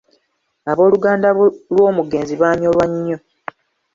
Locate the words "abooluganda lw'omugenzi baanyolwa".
0.71-2.85